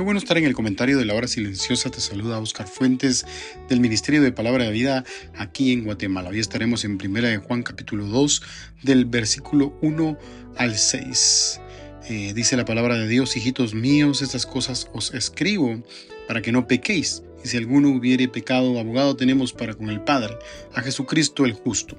Qué 0.00 0.04
bueno 0.04 0.18
estar 0.18 0.38
en 0.38 0.44
el 0.44 0.54
comentario 0.54 0.96
de 0.96 1.04
la 1.04 1.12
hora 1.12 1.28
silenciosa. 1.28 1.90
Te 1.90 2.00
saluda 2.00 2.38
Oscar 2.38 2.66
Fuentes 2.66 3.26
del 3.68 3.80
Ministerio 3.80 4.22
de 4.22 4.32
Palabra 4.32 4.64
de 4.64 4.70
Vida 4.70 5.04
aquí 5.36 5.74
en 5.74 5.84
Guatemala. 5.84 6.30
Hoy 6.30 6.38
estaremos 6.38 6.86
en 6.86 6.96
Primera 6.96 7.28
de 7.28 7.36
Juan 7.36 7.62
capítulo 7.62 8.06
2 8.06 8.42
del 8.82 9.04
versículo 9.04 9.76
1 9.82 10.16
al 10.56 10.78
6. 10.78 11.60
Eh, 12.08 12.32
dice 12.34 12.56
la 12.56 12.64
palabra 12.64 12.94
de 12.94 13.08
Dios, 13.08 13.36
hijitos 13.36 13.74
míos, 13.74 14.22
estas 14.22 14.46
cosas 14.46 14.88
os 14.94 15.12
escribo 15.12 15.84
para 16.26 16.40
que 16.40 16.50
no 16.50 16.66
pequéis. 16.66 17.22
Y 17.44 17.48
si 17.48 17.58
alguno 17.58 17.90
hubiere 17.90 18.26
pecado, 18.26 18.78
abogado 18.78 19.16
tenemos 19.16 19.52
para 19.52 19.74
con 19.74 19.90
el 19.90 20.00
Padre, 20.00 20.34
a 20.72 20.80
Jesucristo 20.80 21.44
el 21.44 21.52
justo. 21.52 21.98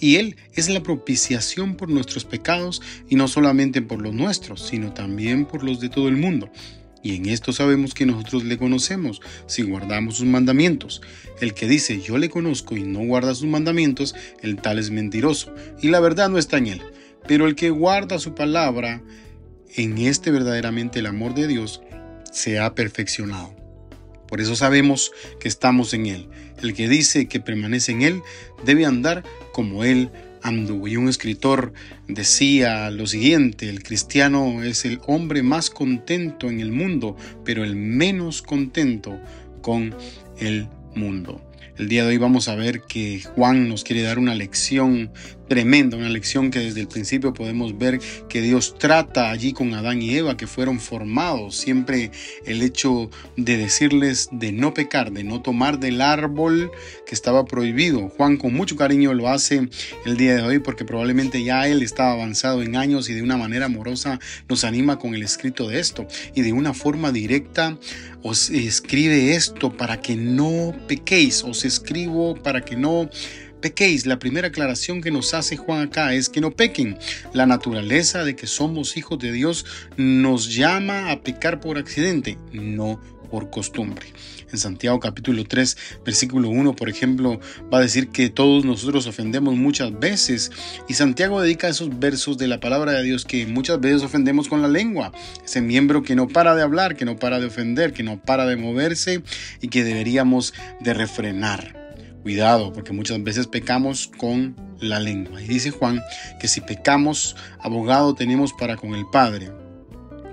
Y 0.00 0.16
Él 0.16 0.36
es 0.54 0.70
la 0.70 0.82
propiciación 0.82 1.76
por 1.76 1.90
nuestros 1.90 2.24
pecados, 2.24 2.80
y 3.10 3.16
no 3.16 3.28
solamente 3.28 3.82
por 3.82 4.00
los 4.00 4.14
nuestros, 4.14 4.66
sino 4.66 4.94
también 4.94 5.44
por 5.44 5.64
los 5.64 5.80
de 5.80 5.90
todo 5.90 6.08
el 6.08 6.16
mundo. 6.16 6.50
Y 7.06 7.14
en 7.14 7.26
esto 7.26 7.52
sabemos 7.52 7.94
que 7.94 8.04
nosotros 8.04 8.42
le 8.42 8.58
conocemos 8.58 9.20
si 9.46 9.62
guardamos 9.62 10.16
sus 10.16 10.26
mandamientos. 10.26 11.02
El 11.40 11.54
que 11.54 11.68
dice 11.68 12.00
yo 12.00 12.18
le 12.18 12.28
conozco 12.28 12.76
y 12.76 12.82
no 12.82 12.98
guarda 12.98 13.32
sus 13.32 13.46
mandamientos, 13.46 14.16
el 14.42 14.56
tal 14.56 14.80
es 14.80 14.90
mentiroso, 14.90 15.54
y 15.80 15.90
la 15.90 16.00
verdad 16.00 16.28
no 16.28 16.36
está 16.36 16.58
en 16.58 16.66
él. 16.66 16.82
Pero 17.28 17.46
el 17.46 17.54
que 17.54 17.70
guarda 17.70 18.18
su 18.18 18.34
palabra, 18.34 19.04
en 19.76 19.98
este 19.98 20.32
verdaderamente 20.32 20.98
el 20.98 21.06
amor 21.06 21.34
de 21.34 21.46
Dios 21.46 21.80
se 22.32 22.58
ha 22.58 22.74
perfeccionado. 22.74 23.54
Por 24.26 24.40
eso 24.40 24.56
sabemos 24.56 25.12
que 25.38 25.46
estamos 25.46 25.94
en 25.94 26.06
Él. 26.06 26.28
El 26.60 26.74
que 26.74 26.88
dice 26.88 27.28
que 27.28 27.38
permanece 27.38 27.92
en 27.92 28.02
Él 28.02 28.22
debe 28.64 28.84
andar 28.84 29.22
como 29.52 29.84
Él 29.84 30.10
y 30.48 30.96
un 30.96 31.08
escritor 31.08 31.72
decía 32.06 32.88
lo 32.90 33.06
siguiente, 33.06 33.68
el 33.68 33.82
cristiano 33.82 34.62
es 34.62 34.84
el 34.84 35.00
hombre 35.06 35.42
más 35.42 35.70
contento 35.70 36.48
en 36.48 36.60
el 36.60 36.70
mundo, 36.70 37.16
pero 37.44 37.64
el 37.64 37.74
menos 37.74 38.42
contento 38.42 39.18
con 39.60 39.94
el 40.38 40.68
mundo. 40.94 41.40
El 41.78 41.88
día 41.88 42.04
de 42.04 42.10
hoy 42.10 42.18
vamos 42.18 42.48
a 42.48 42.54
ver 42.54 42.82
que 42.82 43.22
Juan 43.34 43.68
nos 43.68 43.82
quiere 43.82 44.02
dar 44.02 44.20
una 44.20 44.36
lección 44.36 45.10
tremenda, 45.48 45.96
una 45.96 46.08
lección 46.08 46.50
que 46.50 46.58
desde 46.60 46.80
el 46.80 46.88
principio 46.88 47.32
podemos 47.32 47.76
ver 47.78 48.00
que 48.28 48.40
Dios 48.40 48.76
trata 48.78 49.30
allí 49.30 49.52
con 49.52 49.74
Adán 49.74 50.02
y 50.02 50.14
Eva 50.14 50.36
que 50.36 50.46
fueron 50.46 50.80
formados. 50.80 51.56
Siempre 51.56 52.10
el 52.44 52.62
hecho 52.62 53.10
de 53.36 53.56
decirles 53.56 54.28
de 54.32 54.52
no 54.52 54.74
pecar, 54.74 55.12
de 55.12 55.24
no 55.24 55.42
tomar 55.42 55.78
del 55.78 56.00
árbol 56.00 56.70
que 57.06 57.14
estaba 57.14 57.44
prohibido. 57.44 58.08
Juan 58.08 58.36
con 58.36 58.54
mucho 58.54 58.76
cariño 58.76 59.14
lo 59.14 59.28
hace 59.28 59.68
el 60.04 60.16
día 60.16 60.36
de 60.36 60.42
hoy 60.42 60.58
porque 60.58 60.84
probablemente 60.84 61.42
ya 61.42 61.68
él 61.68 61.82
estaba 61.82 62.12
avanzado 62.12 62.62
en 62.62 62.76
años 62.76 63.08
y 63.08 63.14
de 63.14 63.22
una 63.22 63.36
manera 63.36 63.66
amorosa 63.66 64.18
nos 64.48 64.64
anima 64.64 64.98
con 64.98 65.14
el 65.14 65.22
escrito 65.22 65.68
de 65.68 65.80
esto. 65.80 66.06
Y 66.34 66.42
de 66.42 66.52
una 66.52 66.74
forma 66.74 67.12
directa 67.12 67.78
os 68.22 68.50
escribe 68.50 69.34
esto 69.36 69.76
para 69.76 70.00
que 70.00 70.16
no 70.16 70.74
pequéis, 70.88 71.44
os 71.44 71.64
escribo 71.64 72.34
para 72.34 72.62
que 72.62 72.76
no 72.76 73.08
pequéis. 73.66 74.06
La 74.06 74.20
primera 74.20 74.46
aclaración 74.46 75.02
que 75.02 75.10
nos 75.10 75.34
hace 75.34 75.56
Juan 75.56 75.88
acá 75.88 76.14
es 76.14 76.28
que 76.28 76.40
no 76.40 76.52
pequen. 76.52 76.98
La 77.32 77.46
naturaleza 77.46 78.22
de 78.22 78.36
que 78.36 78.46
somos 78.46 78.96
hijos 78.96 79.18
de 79.18 79.32
Dios 79.32 79.66
nos 79.96 80.54
llama 80.54 81.10
a 81.10 81.20
pecar 81.22 81.58
por 81.58 81.76
accidente, 81.76 82.38
no 82.52 83.00
por 83.28 83.50
costumbre. 83.50 84.06
En 84.52 84.58
Santiago 84.58 85.00
capítulo 85.00 85.42
3, 85.42 85.76
versículo 86.04 86.48
1, 86.48 86.76
por 86.76 86.88
ejemplo, 86.88 87.40
va 87.74 87.78
a 87.78 87.80
decir 87.80 88.10
que 88.10 88.30
todos 88.30 88.64
nosotros 88.64 89.08
ofendemos 89.08 89.56
muchas 89.56 89.98
veces. 89.98 90.52
Y 90.86 90.94
Santiago 90.94 91.42
dedica 91.42 91.66
esos 91.66 91.98
versos 91.98 92.38
de 92.38 92.46
la 92.46 92.60
palabra 92.60 92.92
de 92.92 93.02
Dios 93.02 93.24
que 93.24 93.48
muchas 93.48 93.80
veces 93.80 94.04
ofendemos 94.04 94.48
con 94.48 94.62
la 94.62 94.68
lengua. 94.68 95.10
Ese 95.44 95.60
miembro 95.60 96.04
que 96.04 96.14
no 96.14 96.28
para 96.28 96.54
de 96.54 96.62
hablar, 96.62 96.94
que 96.94 97.04
no 97.04 97.16
para 97.16 97.40
de 97.40 97.46
ofender, 97.46 97.92
que 97.92 98.04
no 98.04 98.20
para 98.20 98.46
de 98.46 98.54
moverse 98.54 99.22
y 99.60 99.66
que 99.66 99.82
deberíamos 99.82 100.54
de 100.78 100.94
refrenar. 100.94 101.85
Cuidado, 102.26 102.72
porque 102.72 102.92
muchas 102.92 103.22
veces 103.22 103.46
pecamos 103.46 104.08
con 104.08 104.56
la 104.80 104.98
lengua. 104.98 105.40
Y 105.40 105.46
dice 105.46 105.70
Juan 105.70 106.00
que 106.40 106.48
si 106.48 106.60
pecamos, 106.60 107.36
abogado 107.60 108.16
tenemos 108.16 108.52
para 108.52 108.74
con 108.74 108.96
el 108.96 109.06
Padre 109.06 109.52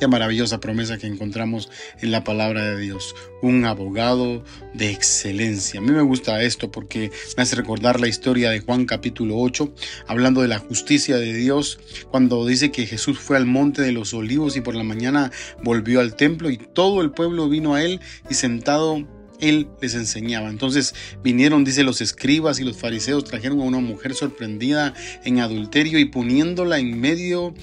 maravillosa 0.08 0.60
promesa 0.60 0.98
que 0.98 1.08
encontramos 1.08 1.70
en 2.02 2.12
la 2.12 2.24
palabra 2.24 2.64
de 2.64 2.80
Dios. 2.80 3.16
Un 3.42 3.66
abogado 3.66 4.44
de 4.74 4.92
excelencia. 4.92 5.80
A 5.80 5.84
mí 5.84 5.92
me 5.92 6.02
gusta 6.02 6.42
esto 6.42 6.72
porque 6.72 7.12
me 7.38 7.44
hace 7.44 7.56
recordar 7.56 8.00
la 8.00 8.08
historia 8.08 8.50
de 8.50 8.60
Juan 8.60 8.86
capítulo 8.86 9.38
8, 9.38 9.74
hablando 10.08 10.42
de 10.42 10.48
la 10.48 10.60
justicia 10.60 11.18
de 11.18 11.34
Dios, 11.34 11.80
cuando 12.12 12.46
dice 12.46 12.72
que 12.72 12.86
Jesús 12.86 13.20
fue 13.20 13.38
al 13.38 13.46
monte 13.46 13.82
de 13.82 13.92
los 13.92 14.14
olivos 14.14 14.56
y 14.56 14.62
por 14.62 14.76
la 14.76 14.84
mañana 14.84 15.32
volvió 15.64 16.00
al 16.00 16.16
templo 16.16 16.50
y 16.50 16.58
todo 16.58 17.02
el 17.02 17.12
pueblo 17.12 17.50
vino 17.50 17.76
a 17.76 17.84
él 17.84 18.00
y 18.30 18.34
sentado 18.34 19.08
él 19.40 19.68
les 19.82 19.96
enseñaba. 19.96 20.50
Entonces 20.50 20.94
vinieron, 21.24 21.64
dice, 21.64 21.84
los 21.84 22.02
escribas 22.02 22.60
y 22.60 22.64
los 22.64 22.78
fariseos 22.78 23.24
trajeron 23.24 23.60
a 23.60 23.64
una 23.64 23.80
mujer 23.80 24.14
sorprendida 24.16 24.94
en 25.24 25.40
adulterio 25.40 26.00
y 26.00 26.06
poniéndola 26.06 26.80
en 26.80 27.00
medio 27.00 27.54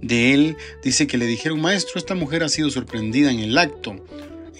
de 0.00 0.34
él, 0.34 0.56
dice 0.82 1.06
que 1.06 1.18
le 1.18 1.26
dijeron, 1.26 1.60
maestro, 1.60 1.98
esta 1.98 2.14
mujer 2.14 2.42
ha 2.42 2.48
sido 2.48 2.70
sorprendida 2.70 3.30
en 3.30 3.40
el 3.40 3.58
acto 3.58 3.96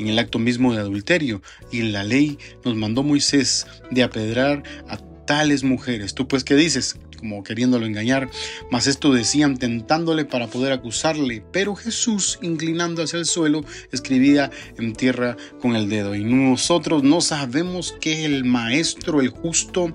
en 0.00 0.08
el 0.08 0.18
acto 0.18 0.38
mismo 0.38 0.72
de 0.72 0.80
adulterio, 0.80 1.42
y 1.70 1.82
la 1.82 2.02
ley 2.04 2.38
nos 2.64 2.74
mandó 2.74 3.02
Moisés 3.02 3.66
de 3.90 4.02
apedrar 4.02 4.62
a 4.88 4.96
tales 5.30 5.62
mujeres. 5.62 6.14
¿Tú 6.14 6.26
pues 6.26 6.42
qué 6.42 6.56
dices? 6.56 6.98
como 7.16 7.44
queriéndolo 7.44 7.86
engañar, 7.86 8.28
mas 8.68 8.88
esto 8.88 9.12
decían 9.12 9.58
tentándole 9.58 10.24
para 10.24 10.48
poder 10.48 10.72
acusarle, 10.72 11.44
pero 11.52 11.76
Jesús, 11.76 12.40
inclinando 12.42 13.04
hacia 13.04 13.20
el 13.20 13.26
suelo, 13.26 13.64
escribía 13.92 14.50
en 14.76 14.94
tierra 14.94 15.36
con 15.60 15.76
el 15.76 15.88
dedo. 15.88 16.16
Y 16.16 16.24
nosotros 16.24 17.04
no 17.04 17.20
sabemos 17.20 17.94
qué 18.00 18.24
el 18.24 18.44
maestro, 18.44 19.20
el 19.20 19.28
justo, 19.28 19.94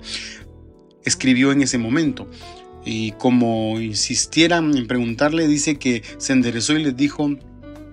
escribió 1.04 1.52
en 1.52 1.60
ese 1.60 1.76
momento. 1.76 2.30
Y 2.86 3.12
como 3.12 3.78
insistieran 3.78 4.74
en 4.74 4.86
preguntarle, 4.86 5.48
dice 5.48 5.76
que 5.76 6.02
se 6.16 6.32
enderezó 6.32 6.78
y 6.78 6.82
les 6.82 6.96
dijo, 6.96 7.28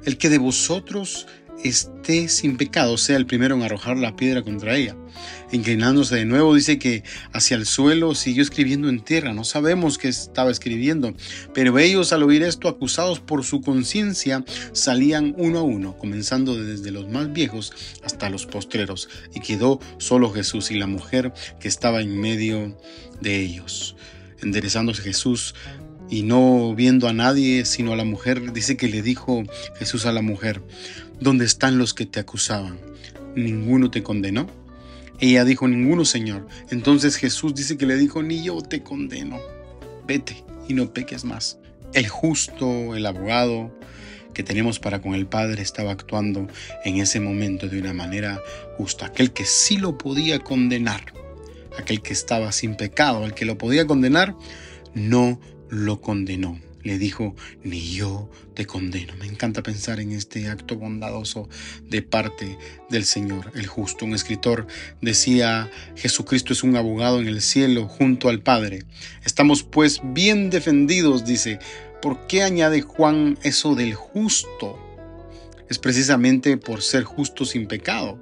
el 0.05 0.17
que 0.17 0.29
de 0.29 0.37
vosotros 0.37 1.27
esté 1.63 2.27
sin 2.29 2.57
pecado 2.57 2.97
sea 2.97 3.17
el 3.17 3.25
primero 3.25 3.55
en 3.55 3.63
arrojar 3.63 3.97
la 3.97 4.15
piedra 4.15 4.41
contra 4.41 4.75
ella. 4.75 4.95
Inclinándose 5.51 6.15
de 6.15 6.25
nuevo, 6.25 6.55
dice 6.55 6.79
que 6.79 7.03
hacia 7.31 7.55
el 7.55 7.65
suelo 7.65 8.15
siguió 8.15 8.41
escribiendo 8.41 8.89
en 8.89 9.01
tierra. 9.01 9.33
No 9.33 9.43
sabemos 9.43 9.97
qué 9.97 10.07
estaba 10.07 10.51
escribiendo, 10.51 11.13
pero 11.53 11.77
ellos 11.77 12.11
al 12.11 12.23
oír 12.23 12.43
esto, 12.43 12.67
acusados 12.67 13.19
por 13.19 13.43
su 13.43 13.61
conciencia, 13.61 14.43
salían 14.71 15.35
uno 15.37 15.59
a 15.59 15.63
uno, 15.63 15.97
comenzando 15.97 16.61
desde 16.61 16.91
los 16.91 17.07
más 17.09 17.31
viejos 17.31 17.73
hasta 18.03 18.29
los 18.29 18.45
postreros, 18.45 19.09
y 19.33 19.41
quedó 19.41 19.79
solo 19.97 20.31
Jesús 20.31 20.71
y 20.71 20.75
la 20.79 20.87
mujer 20.87 21.33
que 21.59 21.67
estaba 21.67 22.01
en 22.01 22.19
medio 22.19 22.77
de 23.21 23.39
ellos. 23.39 23.95
Enderezándose 24.41 25.01
Jesús, 25.03 25.55
y 26.13 26.21
no 26.21 26.75
viendo 26.75 27.07
a 27.07 27.13
nadie 27.13 27.65
sino 27.65 27.93
a 27.93 27.95
la 27.95 28.03
mujer, 28.03 28.53
dice 28.53 28.77
que 28.77 28.87
le 28.87 29.01
dijo 29.01 29.43
Jesús 29.79 30.05
a 30.05 30.11
la 30.11 30.21
mujer, 30.21 30.61
¿Dónde 31.19 31.45
están 31.45 31.77
los 31.77 31.93
que 31.93 32.05
te 32.05 32.19
acusaban? 32.19 32.77
¿Ninguno 33.35 33.89
te 33.89 34.03
condenó? 34.03 34.47
Ella 35.19 35.45
dijo, 35.45 35.67
ninguno, 35.67 36.05
Señor. 36.05 36.47
Entonces 36.69 37.15
Jesús 37.15 37.55
dice 37.55 37.77
que 37.77 37.85
le 37.85 37.95
dijo, 37.95 38.21
ni 38.21 38.43
yo 38.43 38.61
te 38.61 38.83
condeno. 38.83 39.39
Vete 40.05 40.43
y 40.67 40.73
no 40.73 40.93
peques 40.93 41.23
más. 41.23 41.59
El 41.93 42.07
justo, 42.09 42.95
el 42.95 43.05
abogado 43.05 43.73
que 44.33 44.43
tenemos 44.43 44.79
para 44.79 45.01
con 45.01 45.15
el 45.15 45.27
Padre 45.27 45.61
estaba 45.61 45.91
actuando 45.91 46.47
en 46.83 46.97
ese 46.97 47.19
momento 47.19 47.69
de 47.69 47.79
una 47.79 47.93
manera 47.93 48.41
justa. 48.77 49.05
Aquel 49.05 49.31
que 49.31 49.45
sí 49.45 49.77
lo 49.77 49.97
podía 49.97 50.39
condenar, 50.39 51.13
aquel 51.79 52.01
que 52.01 52.13
estaba 52.13 52.51
sin 52.51 52.75
pecado, 52.75 53.25
el 53.25 53.33
que 53.33 53.45
lo 53.45 53.57
podía 53.57 53.87
condenar, 53.87 54.35
no 54.93 55.39
lo 55.69 56.01
condenó. 56.01 56.59
le 56.83 56.97
dijo, 56.97 57.33
ni 57.63 57.93
yo 57.93 58.29
te 58.55 58.65
condeno. 58.65 59.13
Me 59.15 59.25
encanta 59.25 59.63
pensar 59.63 60.01
en 60.01 60.11
este 60.11 60.49
acto 60.49 60.75
bondadoso 60.75 61.47
de 61.89 62.01
parte 62.01 62.57
del 62.89 63.05
Señor, 63.05 63.51
el 63.55 63.67
justo. 63.67 64.03
Un 64.03 64.13
escritor 64.13 64.67
decía, 65.01 65.71
Jesucristo 65.95 66.51
es 66.51 66.61
un 66.61 66.75
abogado 66.75 67.21
en 67.21 67.27
el 67.29 67.41
cielo 67.41 67.87
junto 67.87 68.27
al 68.27 68.41
Padre. 68.41 68.83
Estamos 69.23 69.63
pues 69.63 70.01
bien 70.03 70.49
defendidos, 70.49 71.23
dice. 71.23 71.59
¿Por 72.01 72.27
qué 72.27 72.43
añade 72.43 72.81
Juan 72.81 73.37
eso 73.43 73.75
del 73.75 73.93
justo? 73.93 74.77
Es 75.69 75.79
precisamente 75.79 76.57
por 76.57 76.81
ser 76.81 77.05
justo 77.05 77.45
sin 77.45 77.65
pecado 77.65 78.19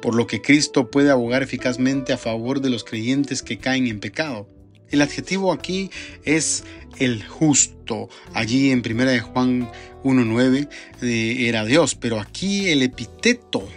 por 0.00 0.14
lo 0.14 0.26
que 0.26 0.40
Cristo 0.40 0.90
puede 0.90 1.10
abogar 1.10 1.42
eficazmente 1.42 2.12
a 2.12 2.18
favor 2.18 2.60
de 2.60 2.70
los 2.70 2.84
creyentes 2.84 3.42
que 3.42 3.58
caen 3.58 3.86
en 3.86 4.00
pecado. 4.00 4.48
El 4.90 5.02
adjetivo 5.02 5.52
aquí 5.52 5.90
es 6.24 6.64
el 6.98 7.24
justo. 7.24 8.08
Allí 8.34 8.70
en 8.70 8.82
1 8.84 9.04
de 9.04 9.20
Juan 9.20 9.70
1.9 10.04 10.68
eh, 11.02 11.48
era 11.48 11.64
Dios, 11.64 11.94
pero 11.94 12.20
aquí 12.20 12.68
el 12.68 12.82
epíteto 12.82 13.68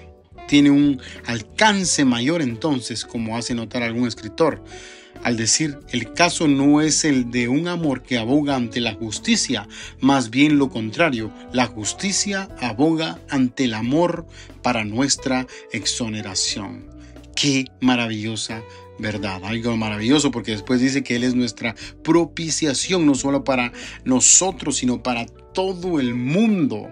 tiene 0.48 0.71
un 0.71 1.01
alcance 1.25 2.06
mayor 2.06 2.42
entonces, 2.42 3.06
como 3.06 3.38
hace 3.38 3.54
notar 3.56 3.83
algún 3.83 4.07
escritor 4.07 4.63
al 5.24 5.38
decir 5.38 5.80
el 5.92 6.13
caso 6.13 6.48
no 6.48 6.81
es 6.81 7.06
el 7.06 7.31
de 7.31 7.48
un 7.48 7.68
amor 7.68 8.04
que 8.04 8.18
aboga 8.18 8.56
ante 8.56 8.81
la 8.81 8.94
justicia, 8.94 9.68
más 10.00 10.30
bien 10.30 10.57
lo 10.57 10.69
contrario, 10.69 11.31
la 11.54 11.66
justicia 11.68 12.50
aboga 12.59 13.19
ante 13.30 13.66
el 13.66 13.74
amor 13.74 14.27
para 14.62 14.83
nuestra 14.83 15.48
exoneración. 15.71 16.93
Qué 17.35 17.65
maravillosa 17.81 18.63
verdad, 19.00 19.44
algo 19.44 19.75
maravilloso 19.75 20.31
porque 20.31 20.51
después 20.51 20.80
dice 20.80 21.03
que 21.03 21.15
Él 21.15 21.24
es 21.24 21.35
nuestra 21.35 21.75
propiciación, 22.03 23.06
no 23.06 23.15
solo 23.15 23.44
para 23.44 23.74
nosotros, 24.06 24.77
sino 24.77 25.01
para 25.01 25.25
todo 25.25 26.00
el 26.00 26.15
mundo 26.15 26.89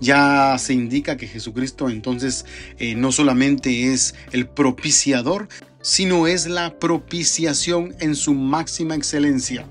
ya 0.00 0.56
se 0.58 0.74
indica 0.74 1.16
que 1.16 1.26
Jesucristo 1.26 1.88
entonces 1.88 2.44
eh, 2.78 2.94
no 2.94 3.12
solamente 3.12 3.92
es 3.92 4.14
el 4.32 4.46
propiciador, 4.48 5.48
sino 5.80 6.26
es 6.26 6.46
la 6.46 6.78
propiciación 6.78 7.94
en 8.00 8.14
su 8.14 8.34
máxima 8.34 8.94
excelencia. 8.94 9.66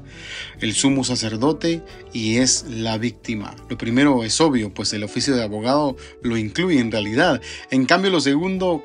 El 0.59 0.73
sumo 0.73 1.03
sacerdote 1.03 1.83
y 2.13 2.37
es 2.37 2.65
la 2.69 2.97
víctima. 2.97 3.55
Lo 3.69 3.77
primero 3.77 4.23
es 4.23 4.39
obvio, 4.41 4.73
pues 4.73 4.93
el 4.93 5.03
oficio 5.03 5.35
de 5.35 5.43
abogado 5.43 5.95
lo 6.21 6.37
incluye 6.37 6.79
en 6.79 6.91
realidad. 6.91 7.41
En 7.71 7.85
cambio, 7.85 8.11
lo 8.11 8.19
segundo 8.19 8.83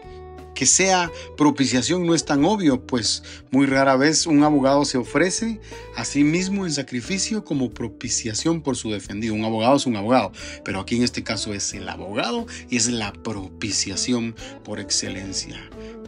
que 0.55 0.67
sea 0.67 1.11
propiciación 1.37 2.07
no 2.07 2.15
es 2.15 2.25
tan 2.25 2.45
obvio, 2.45 2.87
pues 2.87 3.23
muy 3.51 3.67
rara 3.67 3.97
vez 3.97 4.27
un 4.27 4.43
abogado 4.45 4.85
se 4.85 4.99
ofrece 4.99 5.61
a 5.97 6.05
sí 6.05 6.25
mismo 6.25 6.67
en 6.67 6.73
sacrificio 6.73 7.45
como 7.45 7.71
propiciación 7.71 8.63
por 8.63 8.77
su 8.77 8.91
defendido. 8.91 9.35
Un 9.35 9.45
abogado 9.45 9.77
es 9.77 9.87
un 9.87 9.97
abogado, 9.97 10.33
pero 10.65 10.81
aquí 10.81 10.97
en 10.97 11.03
este 11.03 11.23
caso 11.23 11.55
es 11.55 11.73
el 11.75 11.89
abogado 11.89 12.47
y 12.69 12.77
es 12.77 12.89
la 12.89 13.13
propiciación 13.13 14.35
por 14.65 14.81
excelencia 14.81 15.61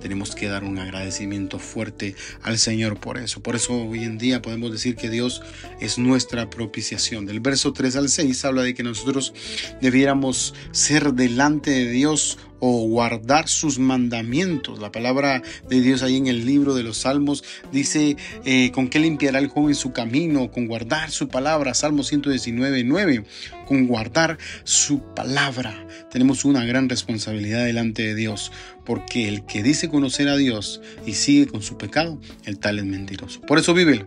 tenemos 0.04 0.34
que 0.34 0.48
dar 0.48 0.64
un 0.64 0.78
agradecimiento 0.78 1.58
fuerte 1.58 2.14
al 2.42 2.58
Señor 2.58 3.00
por 3.00 3.16
eso. 3.16 3.42
Por 3.42 3.56
eso 3.56 3.74
hoy 3.74 4.04
en 4.04 4.18
día 4.18 4.42
podemos 4.42 4.70
decir 4.70 4.96
que 4.96 5.08
Dios 5.08 5.40
es 5.80 5.96
nuestra 5.96 6.50
propiciación. 6.50 7.24
Del 7.24 7.40
verso 7.40 7.72
3 7.72 7.96
al 7.96 8.08
6 8.10 8.44
habla 8.44 8.60
de 8.64 8.74
que 8.74 8.82
nosotros 8.82 9.32
debiéramos 9.80 10.52
ser 10.72 11.14
delante 11.14 11.70
de 11.70 11.88
Dios 11.88 12.38
o 12.66 12.88
guardar 12.88 13.46
sus 13.46 13.78
mandamientos. 13.78 14.78
La 14.78 14.90
palabra 14.90 15.42
de 15.68 15.82
Dios 15.82 16.02
ahí 16.02 16.16
en 16.16 16.28
el 16.28 16.46
libro 16.46 16.74
de 16.74 16.82
los 16.82 16.96
Salmos 16.96 17.44
dice, 17.72 18.16
eh, 18.46 18.70
¿con 18.72 18.88
qué 18.88 19.00
limpiará 19.00 19.38
el 19.38 19.48
joven 19.48 19.74
su 19.74 19.92
camino? 19.92 20.50
Con 20.50 20.66
guardar 20.66 21.10
su 21.10 21.28
palabra. 21.28 21.74
Salmo 21.74 22.04
119, 22.04 22.82
9. 22.84 23.24
Con 23.66 23.86
guardar 23.86 24.38
su 24.64 25.02
palabra. 25.14 25.86
Tenemos 26.10 26.46
una 26.46 26.64
gran 26.64 26.88
responsabilidad 26.88 27.66
delante 27.66 28.02
de 28.02 28.14
Dios, 28.14 28.50
porque 28.86 29.28
el 29.28 29.44
que 29.44 29.62
dice 29.62 29.90
conocer 29.90 30.28
a 30.28 30.36
Dios 30.36 30.80
y 31.04 31.12
sigue 31.12 31.46
con 31.46 31.60
su 31.60 31.76
pecado, 31.76 32.18
el 32.46 32.58
tal 32.58 32.78
es 32.78 32.86
mentiroso. 32.86 33.42
Por 33.42 33.58
eso 33.58 33.74
vive 33.74 34.06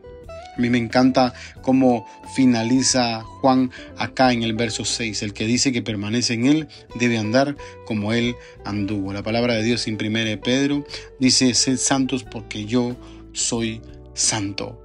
a 0.57 0.61
mí 0.61 0.69
me 0.69 0.79
encanta 0.79 1.33
cómo 1.61 2.07
finaliza 2.35 3.21
Juan 3.21 3.71
acá 3.97 4.33
en 4.33 4.41
el 4.41 4.53
verso 4.53 4.85
6. 4.85 5.21
El 5.21 5.33
que 5.33 5.45
dice 5.45 5.71
que 5.71 5.83
permanece 5.83 6.33
en 6.33 6.47
él 6.47 6.67
debe 6.95 7.17
andar 7.17 7.55
como 7.85 8.11
él 8.13 8.35
anduvo. 8.65 9.13
La 9.13 9.21
palabra 9.21 9.53
de 9.53 9.63
Dios 9.63 9.87
en 9.87 9.95
1 9.95 10.41
Pedro 10.41 10.85
dice, 11.19 11.53
sed 11.53 11.77
santos 11.77 12.23
porque 12.23 12.65
yo 12.65 12.97
soy 13.33 13.81
santo. 14.15 14.83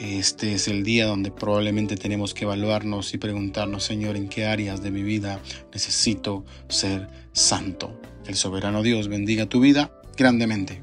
Este 0.00 0.54
es 0.54 0.68
el 0.68 0.82
día 0.82 1.06
donde 1.06 1.30
probablemente 1.30 1.96
tenemos 1.96 2.34
que 2.34 2.44
evaluarnos 2.44 3.14
y 3.14 3.18
preguntarnos, 3.18 3.84
Señor, 3.84 4.16
en 4.16 4.28
qué 4.28 4.46
áreas 4.46 4.82
de 4.82 4.90
mi 4.90 5.02
vida 5.02 5.40
necesito 5.72 6.44
ser 6.68 7.08
santo. 7.32 8.00
El 8.26 8.36
soberano 8.36 8.82
Dios 8.82 9.08
bendiga 9.08 9.46
tu 9.46 9.60
vida 9.60 9.92
grandemente. 10.16 10.82